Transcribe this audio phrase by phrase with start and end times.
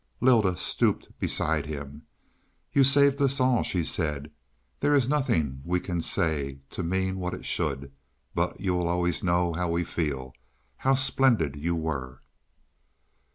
[0.19, 2.07] Lylda stooped beside him,
[2.73, 4.31] "You saved us all," she said.
[4.79, 7.91] "There is nothing we can say to mean what it should.
[8.33, 10.33] But you will always know how we feel;
[10.77, 12.21] how splendid you were."